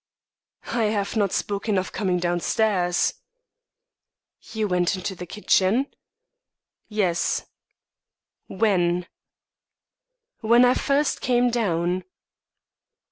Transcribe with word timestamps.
"I 0.73 0.85
have 0.85 1.15
not 1.15 1.31
spoken 1.31 1.77
of 1.77 1.91
coming 1.91 2.17
downstairs." 2.17 3.13
"You 4.51 4.67
went 4.67 4.95
into 4.95 5.13
the 5.13 5.27
kitchen?" 5.27 5.93
"Yes." 6.87 7.45
"When?" 8.47 9.05
"When 10.39 10.65
I 10.65 10.73
first 10.73 11.21
came 11.21 11.51
down." 11.51 12.05